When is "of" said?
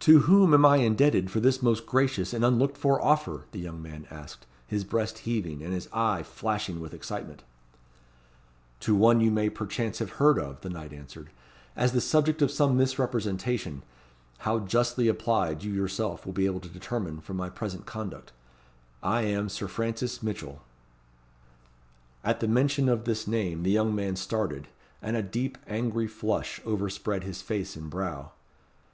10.40-10.62, 12.42-12.50, 22.88-23.04